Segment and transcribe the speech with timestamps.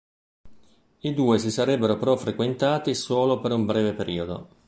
[1.01, 4.49] I due si sarebbero però frequentati solo per un breve periodo.